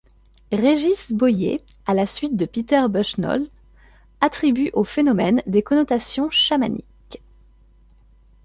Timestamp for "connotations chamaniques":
5.61-7.21